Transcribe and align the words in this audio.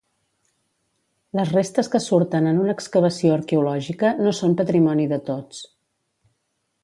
Les 1.39 1.51
restes 1.55 1.89
que 1.95 2.01
surten 2.05 2.47
en 2.53 2.63
una 2.63 2.73
excavació 2.79 3.35
arqueològica 3.39 4.13
no 4.25 4.33
són 4.39 4.55
patrimoni 4.63 5.05
de 5.13 5.23
tots. 5.29 5.63